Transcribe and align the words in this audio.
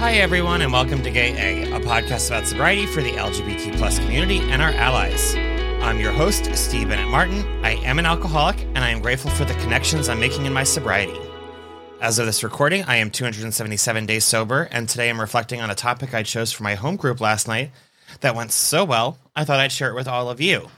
Hi, 0.00 0.14
everyone, 0.14 0.62
and 0.62 0.72
welcome 0.72 1.02
to 1.02 1.10
Gay 1.10 1.34
A, 1.36 1.76
a 1.76 1.78
podcast 1.78 2.28
about 2.28 2.46
sobriety 2.46 2.86
for 2.86 3.02
the 3.02 3.10
LGBT 3.10 3.76
plus 3.76 3.98
community 3.98 4.38
and 4.38 4.62
our 4.62 4.70
allies. 4.70 5.34
I'm 5.82 6.00
your 6.00 6.10
host, 6.10 6.56
Steve 6.56 6.88
Bennett 6.88 7.10
Martin. 7.10 7.44
I 7.62 7.72
am 7.84 7.98
an 7.98 8.06
alcoholic, 8.06 8.62
and 8.62 8.78
I 8.78 8.88
am 8.88 9.02
grateful 9.02 9.30
for 9.30 9.44
the 9.44 9.52
connections 9.56 10.08
I'm 10.08 10.18
making 10.18 10.46
in 10.46 10.54
my 10.54 10.64
sobriety. 10.64 11.20
As 12.00 12.18
of 12.18 12.24
this 12.24 12.42
recording, 12.42 12.82
I 12.84 12.96
am 12.96 13.10
277 13.10 14.06
days 14.06 14.24
sober, 14.24 14.62
and 14.72 14.88
today 14.88 15.10
I'm 15.10 15.20
reflecting 15.20 15.60
on 15.60 15.68
a 15.68 15.74
topic 15.74 16.14
I 16.14 16.22
chose 16.22 16.50
for 16.50 16.62
my 16.62 16.76
home 16.76 16.96
group 16.96 17.20
last 17.20 17.46
night 17.46 17.70
that 18.20 18.34
went 18.34 18.52
so 18.52 18.86
well, 18.86 19.18
I 19.36 19.44
thought 19.44 19.60
I'd 19.60 19.70
share 19.70 19.90
it 19.90 19.96
with 19.96 20.08
all 20.08 20.30
of 20.30 20.40
you. 20.40 20.70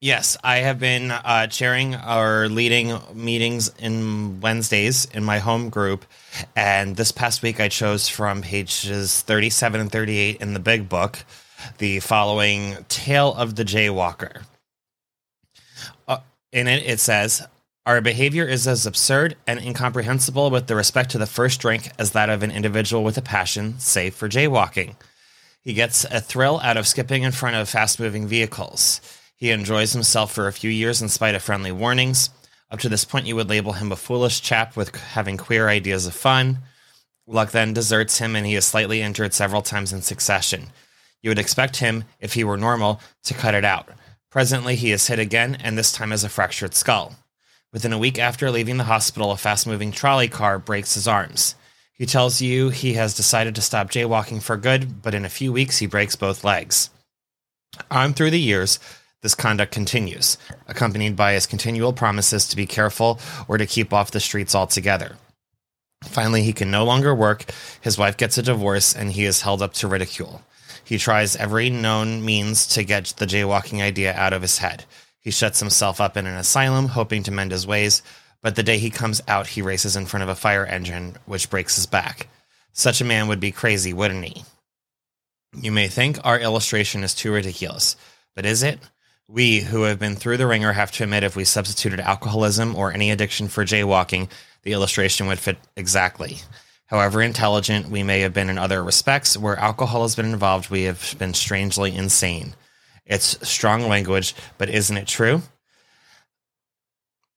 Yes, 0.00 0.36
I 0.44 0.56
have 0.56 0.78
been 0.78 1.10
uh, 1.10 1.46
chairing 1.46 1.94
or 1.94 2.48
leading 2.48 2.98
meetings 3.14 3.72
in 3.78 4.40
Wednesdays 4.40 5.06
in 5.06 5.24
my 5.24 5.38
home 5.38 5.70
group. 5.70 6.04
And 6.54 6.96
this 6.96 7.10
past 7.10 7.42
week, 7.42 7.58
I 7.58 7.68
chose 7.68 8.08
from 8.08 8.42
pages 8.42 9.22
37 9.22 9.80
and 9.80 9.90
38 9.90 10.40
in 10.42 10.52
the 10.52 10.60
big 10.60 10.88
book 10.88 11.24
the 11.78 12.00
following 12.00 12.84
Tale 12.88 13.32
of 13.34 13.56
the 13.56 13.64
Jaywalker. 13.64 14.42
Uh, 16.06 16.18
in 16.52 16.68
it, 16.68 16.84
it 16.84 17.00
says, 17.00 17.46
Our 17.86 18.02
behavior 18.02 18.44
is 18.46 18.68
as 18.68 18.84
absurd 18.84 19.36
and 19.46 19.58
incomprehensible 19.58 20.50
with 20.50 20.66
the 20.66 20.76
respect 20.76 21.12
to 21.12 21.18
the 21.18 21.26
first 21.26 21.60
drink 21.60 21.90
as 21.98 22.10
that 22.10 22.28
of 22.28 22.42
an 22.42 22.50
individual 22.50 23.04
with 23.04 23.16
a 23.16 23.22
passion, 23.22 23.78
save 23.78 24.14
for 24.14 24.28
jaywalking. 24.28 24.96
He 25.62 25.72
gets 25.72 26.04
a 26.04 26.20
thrill 26.20 26.60
out 26.60 26.76
of 26.76 26.86
skipping 26.86 27.22
in 27.22 27.32
front 27.32 27.56
of 27.56 27.70
fast 27.70 27.98
moving 27.98 28.26
vehicles. 28.26 29.00
He 29.44 29.50
enjoys 29.50 29.92
himself 29.92 30.32
for 30.32 30.48
a 30.48 30.54
few 30.54 30.70
years 30.70 31.02
in 31.02 31.10
spite 31.10 31.34
of 31.34 31.42
friendly 31.42 31.70
warnings. 31.70 32.30
Up 32.70 32.78
to 32.78 32.88
this 32.88 33.04
point, 33.04 33.26
you 33.26 33.36
would 33.36 33.50
label 33.50 33.74
him 33.74 33.92
a 33.92 33.96
foolish 33.96 34.40
chap 34.40 34.74
with 34.74 34.96
having 34.96 35.36
queer 35.36 35.68
ideas 35.68 36.06
of 36.06 36.14
fun. 36.14 36.60
Luck 37.26 37.50
then 37.50 37.74
deserts 37.74 38.16
him, 38.16 38.36
and 38.36 38.46
he 38.46 38.54
is 38.54 38.64
slightly 38.64 39.02
injured 39.02 39.34
several 39.34 39.60
times 39.60 39.92
in 39.92 40.00
succession. 40.00 40.68
You 41.20 41.28
would 41.28 41.38
expect 41.38 41.76
him, 41.76 42.04
if 42.20 42.32
he 42.32 42.42
were 42.42 42.56
normal, 42.56 43.02
to 43.24 43.34
cut 43.34 43.54
it 43.54 43.66
out. 43.66 43.90
Presently, 44.30 44.76
he 44.76 44.92
is 44.92 45.08
hit 45.08 45.18
again, 45.18 45.58
and 45.62 45.76
this 45.76 45.92
time 45.92 46.10
has 46.10 46.24
a 46.24 46.30
fractured 46.30 46.72
skull. 46.74 47.14
Within 47.70 47.92
a 47.92 47.98
week 47.98 48.18
after 48.18 48.50
leaving 48.50 48.78
the 48.78 48.84
hospital, 48.84 49.30
a 49.30 49.36
fast 49.36 49.66
moving 49.66 49.92
trolley 49.92 50.28
car 50.28 50.58
breaks 50.58 50.94
his 50.94 51.06
arms. 51.06 51.54
He 51.92 52.06
tells 52.06 52.40
you 52.40 52.70
he 52.70 52.94
has 52.94 53.12
decided 53.12 53.54
to 53.56 53.60
stop 53.60 53.90
jaywalking 53.90 54.42
for 54.42 54.56
good, 54.56 55.02
but 55.02 55.12
in 55.12 55.26
a 55.26 55.28
few 55.28 55.52
weeks, 55.52 55.80
he 55.80 55.86
breaks 55.86 56.16
both 56.16 56.44
legs. 56.44 56.88
On 57.90 58.14
through 58.14 58.30
the 58.30 58.40
years, 58.40 58.78
this 59.24 59.34
conduct 59.34 59.72
continues, 59.72 60.36
accompanied 60.68 61.16
by 61.16 61.32
his 61.32 61.46
continual 61.46 61.94
promises 61.94 62.46
to 62.46 62.56
be 62.56 62.66
careful 62.66 63.18
or 63.48 63.56
to 63.56 63.64
keep 63.64 63.90
off 63.90 64.10
the 64.10 64.20
streets 64.20 64.54
altogether. 64.54 65.16
Finally, 66.04 66.42
he 66.42 66.52
can 66.52 66.70
no 66.70 66.84
longer 66.84 67.14
work, 67.14 67.46
his 67.80 67.96
wife 67.96 68.18
gets 68.18 68.36
a 68.36 68.42
divorce, 68.42 68.94
and 68.94 69.10
he 69.10 69.24
is 69.24 69.40
held 69.40 69.62
up 69.62 69.72
to 69.72 69.88
ridicule. 69.88 70.42
He 70.84 70.98
tries 70.98 71.36
every 71.36 71.70
known 71.70 72.22
means 72.22 72.66
to 72.74 72.84
get 72.84 73.14
the 73.16 73.24
jaywalking 73.24 73.80
idea 73.80 74.12
out 74.12 74.34
of 74.34 74.42
his 74.42 74.58
head. 74.58 74.84
He 75.20 75.30
shuts 75.30 75.58
himself 75.58 76.02
up 76.02 76.18
in 76.18 76.26
an 76.26 76.36
asylum, 76.36 76.88
hoping 76.88 77.22
to 77.22 77.30
mend 77.30 77.50
his 77.50 77.66
ways, 77.66 78.02
but 78.42 78.56
the 78.56 78.62
day 78.62 78.76
he 78.76 78.90
comes 78.90 79.22
out, 79.26 79.46
he 79.46 79.62
races 79.62 79.96
in 79.96 80.04
front 80.04 80.24
of 80.24 80.28
a 80.28 80.34
fire 80.34 80.66
engine, 80.66 81.16
which 81.24 81.48
breaks 81.48 81.76
his 81.76 81.86
back. 81.86 82.28
Such 82.74 83.00
a 83.00 83.06
man 83.06 83.28
would 83.28 83.40
be 83.40 83.52
crazy, 83.52 83.94
wouldn't 83.94 84.26
he? 84.26 84.44
You 85.54 85.72
may 85.72 85.88
think 85.88 86.18
our 86.24 86.38
illustration 86.38 87.02
is 87.02 87.14
too 87.14 87.32
ridiculous, 87.32 87.96
but 88.34 88.44
is 88.44 88.62
it? 88.62 88.80
We, 89.26 89.60
who 89.60 89.84
have 89.84 89.98
been 89.98 90.16
through 90.16 90.36
the 90.36 90.46
wringer, 90.46 90.72
have 90.72 90.92
to 90.92 91.04
admit 91.04 91.24
if 91.24 91.34
we 91.34 91.44
substituted 91.44 91.98
alcoholism 91.98 92.76
or 92.76 92.92
any 92.92 93.10
addiction 93.10 93.48
for 93.48 93.64
jaywalking, 93.64 94.28
the 94.64 94.72
illustration 94.72 95.26
would 95.26 95.38
fit 95.38 95.56
exactly. 95.76 96.38
However 96.86 97.22
intelligent 97.22 97.88
we 97.88 98.02
may 98.02 98.20
have 98.20 98.34
been 98.34 98.50
in 98.50 98.58
other 98.58 98.84
respects, 98.84 99.34
where 99.36 99.58
alcohol 99.58 100.02
has 100.02 100.14
been 100.14 100.26
involved, 100.26 100.68
we 100.68 100.82
have 100.82 101.14
been 101.18 101.32
strangely 101.32 101.96
insane. 101.96 102.54
It's 103.06 103.48
strong 103.48 103.88
language, 103.88 104.34
but 104.58 104.68
isn't 104.68 104.96
it 104.96 105.08
true? 105.08 105.40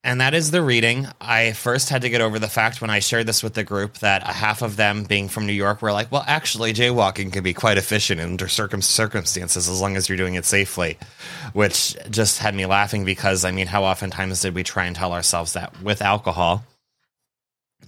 And 0.07 0.21
that 0.21 0.33
is 0.33 0.51
the 0.51 0.61
reading. 0.61 1.05
I 1.19 1.51
first 1.51 1.89
had 1.89 2.03
to 2.03 2.09
get 2.09 2.21
over 2.21 2.39
the 2.39 2.47
fact 2.47 2.79
when 2.79 2.89
I 2.89 2.99
shared 2.99 3.25
this 3.25 3.43
with 3.43 3.55
the 3.55 3.65
group 3.65 3.97
that 3.97 4.23
a 4.23 4.31
half 4.31 4.61
of 4.61 4.77
them, 4.77 5.03
being 5.03 5.27
from 5.27 5.45
New 5.45 5.51
York, 5.51 5.81
were 5.81 5.91
like, 5.91 6.09
well, 6.09 6.23
actually, 6.25 6.71
jaywalking 6.71 7.33
can 7.33 7.43
be 7.43 7.53
quite 7.53 7.77
efficient 7.77 8.21
under 8.21 8.47
circum- 8.47 8.81
circumstances 8.81 9.67
as 9.67 9.81
long 9.81 9.97
as 9.97 10.07
you're 10.07 10.17
doing 10.17 10.35
it 10.35 10.45
safely, 10.45 10.97
which 11.51 11.97
just 12.09 12.39
had 12.39 12.55
me 12.55 12.65
laughing 12.65 13.03
because, 13.03 13.43
I 13.43 13.51
mean, 13.51 13.67
how 13.67 13.83
oftentimes 13.83 14.39
did 14.39 14.55
we 14.55 14.63
try 14.63 14.85
and 14.85 14.95
tell 14.95 15.11
ourselves 15.11 15.51
that 15.53 15.81
with 15.81 16.01
alcohol? 16.01 16.63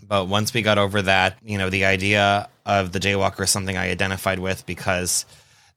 But 0.06 0.26
once 0.26 0.54
we 0.54 0.62
got 0.62 0.78
over 0.78 1.02
that, 1.04 1.38
you 1.42 1.58
know, 1.58 1.70
the 1.70 1.86
idea 1.86 2.50
of 2.66 2.92
the 2.92 3.00
jaywalker 3.00 3.46
is 3.46 3.50
something 3.50 3.78
I 3.78 3.92
identified 3.92 4.40
with 4.40 4.66
because 4.66 5.26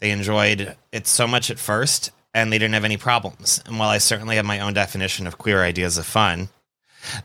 they 0.01 0.11
enjoyed 0.11 0.75
it 0.91 1.07
so 1.07 1.29
much 1.29 1.53
at 1.53 1.61
first 1.61 2.11
and 2.35 2.53
they 2.53 2.59
didn't 2.59 2.75
have 2.75 2.85
any 2.85 2.97
problems. 2.97 3.63
And 3.67 3.79
while 3.79 3.91
I 3.91 3.99
certainly 3.99 4.37
have 4.37 4.45
my 4.45 4.61
own 4.61 4.73
definition 4.75 5.27
of 5.27 5.39
queer 5.39 5.63
ideas 5.63 5.99
of 5.99 6.07
fun, 6.07 6.49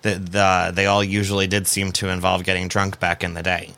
the, 0.01 0.15
the 0.15 0.71
they 0.73 0.85
all 0.85 1.03
usually 1.03 1.47
did 1.47 1.67
seem 1.67 1.91
to 1.93 2.09
involve 2.09 2.43
getting 2.43 2.67
drunk 2.67 2.99
back 2.99 3.23
in 3.23 3.33
the 3.33 3.43
day. 3.43 3.73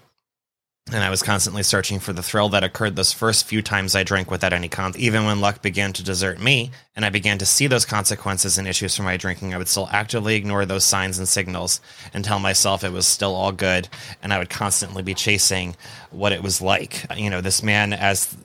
And 0.92 1.04
I 1.04 1.12
was 1.12 1.22
constantly 1.22 1.62
searching 1.62 2.00
for 2.00 2.14
the 2.14 2.24
thrill 2.24 2.50
that 2.50 2.64
occurred 2.64 2.96
those 2.96 3.14
first 3.14 3.46
few 3.46 3.62
times 3.62 3.96
I 3.96 4.04
drank 4.04 4.32
without 4.32 4.54
any 4.54 4.70
con. 4.70 4.94
Even 4.98 5.26
when 5.26 5.40
luck 5.40 5.62
began 5.62 5.94
to 5.94 6.04
desert 6.04 6.40
me, 6.40 6.72
and 6.96 7.06
I 7.06 7.12
began 7.12 7.38
to 7.38 7.46
see 7.46 7.68
those 7.68 7.86
consequences 7.86 8.58
and 8.58 8.68
issues 8.68 8.96
from 8.96 9.06
my 9.06 9.16
drinking, 9.16 9.54
I 9.54 9.60
would 9.60 9.68
still 9.68 9.88
actively 9.92 10.36
ignore 10.36 10.66
those 10.66 10.84
signs 10.84 11.20
and 11.20 11.28
signals 11.28 11.80
and 12.12 12.26
tell 12.26 12.40
myself 12.40 12.84
it 12.84 12.92
was 12.92 13.06
still 13.06 13.36
all 13.36 13.52
good. 13.52 13.88
And 14.24 14.34
I 14.34 14.40
would 14.40 14.50
constantly 14.50 15.04
be 15.04 15.14
chasing 15.14 15.76
what 16.10 16.32
it 16.32 16.42
was 16.42 16.60
like. 16.60 17.06
You 17.16 17.30
know, 17.30 17.42
this 17.42 17.62
man, 17.62 17.94
as 17.94 18.36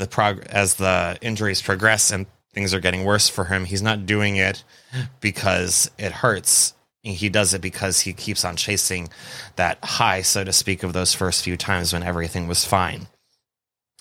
the 0.00 0.08
prog 0.08 0.44
as 0.46 0.74
the 0.74 1.16
injuries 1.20 1.62
progress 1.62 2.10
and 2.10 2.26
things 2.52 2.74
are 2.74 2.80
getting 2.80 3.04
worse 3.04 3.28
for 3.28 3.44
him, 3.44 3.66
he's 3.66 3.82
not 3.82 4.06
doing 4.06 4.36
it 4.36 4.64
because 5.20 5.90
it 5.98 6.10
hurts. 6.10 6.74
He 7.02 7.28
does 7.28 7.54
it 7.54 7.62
because 7.62 8.00
he 8.00 8.12
keeps 8.12 8.44
on 8.44 8.56
chasing 8.56 9.08
that 9.56 9.78
high, 9.82 10.22
so 10.22 10.42
to 10.42 10.52
speak, 10.52 10.82
of 10.82 10.92
those 10.92 11.14
first 11.14 11.44
few 11.44 11.56
times 11.56 11.92
when 11.92 12.02
everything 12.02 12.48
was 12.48 12.64
fine. 12.64 13.06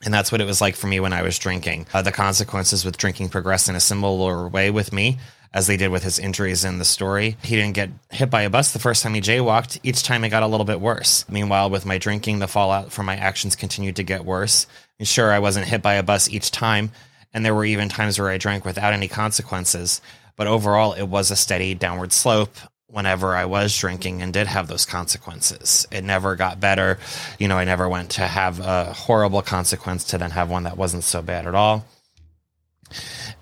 And 0.03 0.13
that's 0.13 0.31
what 0.31 0.41
it 0.41 0.45
was 0.45 0.61
like 0.61 0.75
for 0.75 0.87
me 0.87 0.99
when 0.99 1.13
I 1.13 1.21
was 1.21 1.37
drinking. 1.37 1.85
Uh, 1.93 2.01
the 2.01 2.11
consequences 2.11 2.85
with 2.85 2.97
drinking 2.97 3.29
progress 3.29 3.67
in 3.67 3.75
a 3.75 3.81
similar 3.81 4.47
way 4.47 4.71
with 4.71 4.93
me 4.93 5.19
as 5.53 5.67
they 5.67 5.77
did 5.77 5.89
with 5.89 6.03
his 6.03 6.19
injuries 6.19 6.63
in 6.63 6.77
the 6.77 6.85
story. 6.85 7.37
He 7.43 7.55
didn't 7.55 7.73
get 7.73 7.89
hit 8.11 8.29
by 8.29 8.43
a 8.43 8.49
bus 8.49 8.71
the 8.71 8.79
first 8.79 9.01
time 9.01 9.13
he 9.13 9.21
jaywalked. 9.21 9.79
Each 9.83 10.03
time 10.03 10.23
it 10.23 10.29
got 10.29 10.43
a 10.43 10.47
little 10.47 10.65
bit 10.65 10.79
worse. 10.79 11.25
Meanwhile, 11.29 11.69
with 11.69 11.85
my 11.85 11.97
drinking, 11.97 12.39
the 12.39 12.47
fallout 12.47 12.91
from 12.91 13.07
my 13.07 13.15
actions 13.15 13.55
continued 13.55 13.95
to 13.95 14.03
get 14.03 14.25
worse. 14.25 14.67
And 14.99 15.07
sure, 15.07 15.31
I 15.31 15.39
wasn't 15.39 15.67
hit 15.67 15.81
by 15.81 15.95
a 15.95 16.03
bus 16.03 16.29
each 16.29 16.51
time, 16.51 16.91
and 17.33 17.43
there 17.43 17.55
were 17.55 17.65
even 17.65 17.89
times 17.89 18.19
where 18.19 18.29
I 18.29 18.37
drank 18.37 18.65
without 18.65 18.93
any 18.93 19.07
consequences. 19.07 20.01
But 20.35 20.47
overall, 20.47 20.93
it 20.93 21.03
was 21.03 21.31
a 21.31 21.35
steady 21.35 21.73
downward 21.73 22.13
slope 22.13 22.55
whenever 22.87 23.35
I 23.35 23.45
was 23.45 23.77
drinking 23.77 24.21
and 24.21 24.33
did 24.33 24.47
have 24.47 24.67
those 24.67 24.85
consequences. 24.85 25.87
It 25.91 26.03
never 26.03 26.35
got 26.35 26.59
better. 26.59 26.97
You 27.37 27.47
know, 27.47 27.57
I 27.57 27.63
never 27.63 27.87
went 27.87 28.11
to 28.11 28.21
have 28.21 28.59
a 28.59 28.85
horrible 28.85 29.41
consequence 29.41 30.05
to 30.05 30.17
then 30.17 30.31
have 30.31 30.49
one 30.49 30.63
that 30.63 30.77
wasn't 30.77 31.03
so 31.03 31.21
bad 31.21 31.45
at 31.45 31.55
all. 31.55 31.85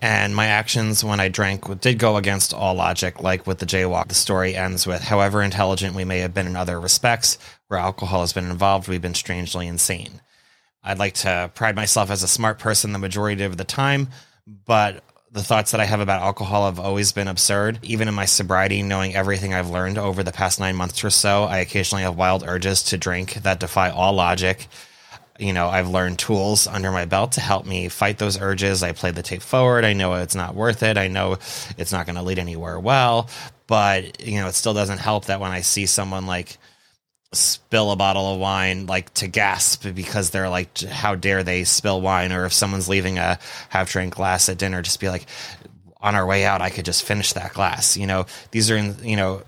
And 0.01 0.35
my 0.35 0.45
actions 0.45 1.03
when 1.03 1.19
I 1.19 1.27
drank 1.27 1.81
did 1.81 1.97
go 1.97 2.17
against 2.17 2.53
all 2.53 2.75
logic, 2.75 3.21
like 3.21 3.47
with 3.47 3.57
the 3.59 3.65
jaywalk. 3.65 4.09
The 4.09 4.15
story 4.15 4.55
ends 4.55 4.85
with, 4.85 5.01
however 5.01 5.41
intelligent 5.41 5.95
we 5.95 6.05
may 6.05 6.19
have 6.19 6.33
been 6.33 6.47
in 6.47 6.55
other 6.55 6.79
respects, 6.79 7.37
where 7.67 7.79
alcohol 7.79 8.21
has 8.21 8.33
been 8.33 8.49
involved, 8.49 8.87
we've 8.87 9.01
been 9.01 9.15
strangely 9.15 9.67
insane. 9.67 10.21
I'd 10.83 10.99
like 10.99 11.15
to 11.15 11.51
pride 11.55 11.75
myself 11.75 12.11
as 12.11 12.23
a 12.23 12.27
smart 12.27 12.59
person 12.59 12.93
the 12.93 12.99
majority 12.99 13.43
of 13.43 13.57
the 13.57 13.63
time, 13.63 14.09
but 14.65 15.03
the 15.31 15.43
thoughts 15.43 15.71
that 15.71 15.81
I 15.81 15.85
have 15.85 15.99
about 15.99 16.21
alcohol 16.21 16.65
have 16.65 16.79
always 16.79 17.11
been 17.11 17.27
absurd. 17.27 17.79
Even 17.83 18.07
in 18.07 18.13
my 18.13 18.25
sobriety, 18.25 18.81
knowing 18.81 19.15
everything 19.15 19.53
I've 19.53 19.69
learned 19.69 19.97
over 19.97 20.23
the 20.23 20.31
past 20.31 20.59
nine 20.59 20.75
months 20.75 21.03
or 21.03 21.09
so, 21.09 21.43
I 21.43 21.57
occasionally 21.57 22.03
have 22.03 22.15
wild 22.15 22.43
urges 22.47 22.83
to 22.83 22.97
drink 22.97 23.33
that 23.43 23.59
defy 23.59 23.89
all 23.89 24.13
logic. 24.13 24.67
You 25.39 25.53
know, 25.53 25.67
I've 25.67 25.89
learned 25.89 26.19
tools 26.19 26.67
under 26.67 26.91
my 26.91 27.05
belt 27.05 27.33
to 27.33 27.41
help 27.41 27.65
me 27.65 27.89
fight 27.89 28.17
those 28.17 28.39
urges. 28.39 28.83
I 28.83 28.91
play 28.91 29.11
the 29.11 29.23
tape 29.23 29.41
forward. 29.41 29.85
I 29.85 29.93
know 29.93 30.13
it's 30.15 30.35
not 30.35 30.55
worth 30.55 30.83
it. 30.83 30.97
I 30.97 31.07
know 31.07 31.33
it's 31.77 31.91
not 31.91 32.05
going 32.05 32.15
to 32.15 32.21
lead 32.23 32.39
anywhere 32.39 32.79
well. 32.79 33.29
But, 33.67 34.25
you 34.25 34.39
know, 34.39 34.47
it 34.47 34.55
still 34.55 34.73
doesn't 34.73 34.99
help 34.99 35.25
that 35.25 35.39
when 35.39 35.51
I 35.51 35.61
see 35.61 35.85
someone 35.85 36.25
like, 36.25 36.57
spill 37.33 37.91
a 37.91 37.95
bottle 37.95 38.33
of 38.33 38.39
wine 38.39 38.85
like 38.85 39.13
to 39.13 39.27
gasp 39.27 39.85
because 39.93 40.29
they're 40.29 40.49
like 40.49 40.79
how 40.79 41.13
dare 41.13 41.43
they 41.43 41.65
spill 41.65 41.99
wine 41.99 42.31
or 42.31 42.45
if 42.45 42.53
someone's 42.53 42.87
leaving 42.87 43.17
a 43.17 43.37
half 43.67 43.91
drink 43.91 44.15
glass 44.15 44.47
at 44.47 44.57
dinner 44.57 44.81
just 44.81 45.01
be 45.01 45.09
like 45.09 45.25
on 45.99 46.15
our 46.15 46.25
way 46.25 46.45
out 46.45 46.61
i 46.61 46.69
could 46.69 46.85
just 46.85 47.03
finish 47.03 47.33
that 47.33 47.53
glass 47.53 47.97
you 47.97 48.07
know 48.07 48.25
these 48.51 48.71
are 48.71 48.77
in 48.77 48.95
you 49.03 49.17
know 49.17 49.41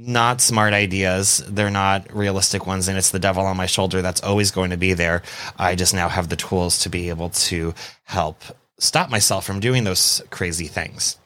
not 0.00 0.40
smart 0.40 0.74
ideas. 0.74 1.42
They're 1.48 1.70
not 1.70 2.14
realistic 2.14 2.66
ones 2.66 2.86
and 2.86 2.96
it's 2.96 3.10
the 3.10 3.18
devil 3.18 3.44
on 3.44 3.56
my 3.56 3.66
shoulder 3.66 4.00
that's 4.00 4.22
always 4.22 4.52
going 4.52 4.70
to 4.70 4.76
be 4.76 4.94
there. 4.94 5.22
I 5.58 5.74
just 5.74 5.92
now 5.92 6.08
have 6.08 6.28
the 6.28 6.36
tools 6.36 6.78
to 6.80 6.88
be 6.88 7.08
able 7.08 7.30
to 7.30 7.74
help 8.04 8.42
stop 8.78 9.10
myself 9.10 9.44
from 9.44 9.58
doing 9.58 9.82
those 9.82 10.22
crazy 10.30 10.66
things. 10.66 11.18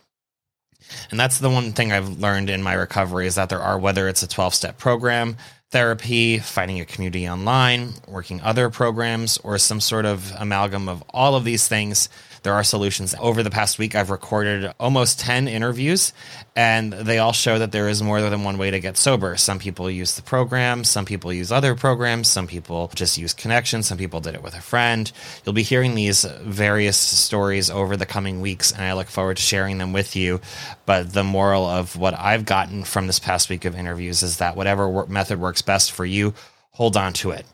And 1.11 1.21
that's 1.21 1.39
the 1.39 1.51
one 1.51 1.73
thing 1.73 1.93
I've 1.93 2.19
learned 2.19 2.49
in 2.49 2.63
my 2.63 2.73
recovery 2.73 3.27
is 3.27 3.35
that 3.35 3.51
there 3.51 3.61
are, 3.61 3.79
whether 3.79 4.09
it's 4.09 4.23
a 4.23 4.29
12 4.29 4.55
step 4.55 4.79
program, 4.79 5.37
therapy, 5.73 6.39
finding 6.39 6.81
a 6.81 6.85
community 6.85 7.29
online, 7.29 7.95
working 8.07 8.41
other 8.43 8.69
programs, 8.71 9.39
or 9.39 9.59
some 9.59 9.81
sort 9.81 10.05
of 10.05 10.31
amalgam 10.39 10.89
of 10.89 11.03
all 11.11 11.35
of 11.35 11.45
these 11.45 11.67
things. 11.67 12.09
There 12.43 12.55
are 12.55 12.65
solutions. 12.65 13.15
Over 13.21 13.45
the 13.45 13.51
past 13.51 13.79
week, 13.79 13.95
I've 13.95 14.11
recorded 14.11 14.73
almost 14.81 15.21
10 15.21 15.47
interviews, 15.47 16.13
and 16.57 16.93
they 16.93 17.19
all 17.19 17.33
show 17.33 17.61
that 17.61 17.71
there 17.71 17.89
is 17.89 18.03
more 18.03 18.21
than 18.21 18.43
one 18.43 18.59
way 18.59 18.73
to 18.73 18.81
get 18.81 18.97
sober. 18.97 19.37
Some 19.37 19.61
people 19.61 19.89
use 19.89 20.17
the 20.17 20.23
program, 20.23 20.83
some 20.83 21.05
people 21.05 21.33
use 21.33 21.53
other 21.53 21.77
programs, 21.77 22.29
some 22.29 22.49
people 22.49 22.91
just 22.97 23.17
use 23.17 23.33
connection, 23.33 23.85
some 23.85 23.97
people 23.97 24.21
did 24.21 24.35
it 24.35 24.43
with 24.43 24.55
a 24.55 24.61
friend. 24.61 25.11
You'll 25.45 25.53
be 25.53 25.63
hearing 25.63 25.95
these 25.95 26.25
various 26.25 26.97
stories 26.97 27.71
over 27.71 27.97
the 27.97 28.07
coming 28.07 28.41
weeks, 28.41 28.73
and 28.73 28.83
I 28.83 28.93
look 28.95 29.09
forward 29.09 29.37
to 29.37 29.43
sharing 29.43 29.79
them 29.79 29.93
with 29.93 30.17
you. 30.17 30.41
But 30.85 31.13
the 31.13 31.23
moral 31.25 31.65
of 31.65 31.97
what 31.97 32.19
I've 32.19 32.45
gotten 32.45 32.83
from 32.83 33.07
this 33.07 33.21
past 33.21 33.51
week 33.51 33.65
of 33.65 33.77
interviews 33.77 34.25
is 34.25 34.39
that 34.39 34.57
whatever 34.57 35.07
method 35.07 35.41
works 35.63 35.67
best 35.67 35.93
for 35.93 36.05
you, 36.05 36.35
hold 36.73 36.97
on 36.97 37.13
to 37.13 37.31
it. 37.31 37.47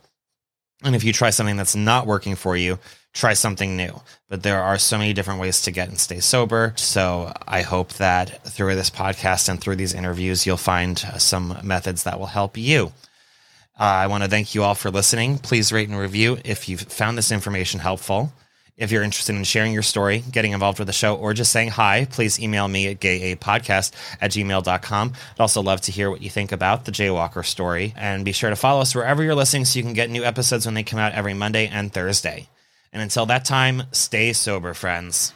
And 0.85 0.95
if 0.95 1.05
you 1.05 1.13
try 1.13 1.31
something 1.31 1.57
that's 1.57 1.77
not 1.77 2.07
working 2.07 2.37
for 2.37 2.57
you, 2.57 2.79
try 3.13 3.35
something 3.35 3.77
new. 3.77 4.01
But 4.29 4.43
there 4.43 4.63
are 4.63 4.79
so 4.79 4.97
many 4.97 5.13
different 5.13 5.41
ways 5.41 5.63
to 5.63 5.73
get 5.73 5.89
and 5.89 5.99
stay 5.99 6.21
sober. 6.21 6.73
So 6.77 7.33
I 7.47 7.63
hope 7.63 7.95
that 7.95 8.45
through 8.45 8.77
this 8.77 8.91
podcast 8.91 9.49
and 9.49 9.61
through 9.61 9.77
these 9.77 9.95
interviews, 9.95 10.47
you'll 10.47 10.57
find 10.57 10.99
some 11.19 11.59
methods 11.63 12.05
that 12.05 12.19
will 12.19 12.27
help 12.27 12.57
you. 12.57 12.93
Uh, 13.81 14.05
I 14.05 14.07
want 14.07 14.25
to 14.25 14.31
thank 14.31 14.55
you 14.55 14.63
all 14.63 14.75
for 14.75 14.91
listening. 14.91 15.39
Please 15.39 15.73
rate 15.73 15.89
and 15.89 15.99
review 15.99 16.39
if 16.45 16.69
you've 16.69 16.81
found 16.81 17.19
this 17.19 17.33
information 17.33 17.81
helpful. 17.81 18.33
If 18.79 18.93
you're 18.93 19.03
interested 19.03 19.35
in 19.35 19.43
sharing 19.43 19.73
your 19.73 19.83
story, 19.83 20.23
getting 20.31 20.53
involved 20.53 20.79
with 20.79 20.87
the 20.87 20.93
show, 20.93 21.17
or 21.17 21.35
just 21.35 21.51
saying 21.51 21.71
hi, 21.71 22.07
please 22.09 22.39
email 22.39 22.69
me 22.69 22.87
at 22.87 23.01
gayapodcast 23.01 23.93
at 24.21 24.31
gmail.com. 24.31 25.13
I'd 25.35 25.41
also 25.41 25.63
love 25.63 25.81
to 25.83 25.93
hear 25.93 26.11
what 26.11 26.23
you 26.23 26.31
think 26.31 26.53
about 26.53 26.85
the 26.85 26.93
Jaywalker 26.93 27.45
story. 27.45 27.93
And 27.97 28.25
be 28.25 28.31
sure 28.31 28.51
to 28.51 28.57
follow 28.57 28.81
us 28.81 28.95
wherever 28.95 29.23
you're 29.23 29.35
listening 29.35 29.65
so 29.65 29.79
you 29.79 29.83
can 29.83 29.95
get 29.95 30.11
new 30.11 30.23
episodes 30.23 30.65
when 30.65 30.75
they 30.75 30.85
come 30.85 31.01
out 31.01 31.13
every 31.13 31.35
Monday 31.35 31.67
and 31.67 31.93
Thursday. 31.93 32.49
And 32.93 33.03
until 33.03 33.27
that 33.27 33.45
time, 33.45 33.83
stay 33.91 34.33
sober, 34.33 34.75
friends. 34.75 35.33